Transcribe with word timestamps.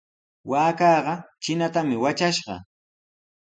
Waakaqa 0.49 1.13
trinatami 1.41 1.95
watrashqa. 2.03 2.53